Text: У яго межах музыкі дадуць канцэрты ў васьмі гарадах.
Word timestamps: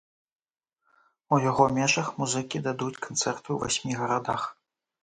У 1.37 1.39
яго 1.43 1.67
межах 1.77 2.07
музыкі 2.23 2.65
дадуць 2.71 2.99
канцэрты 3.07 3.47
ў 3.51 3.57
васьмі 3.67 3.91
гарадах. 4.03 4.53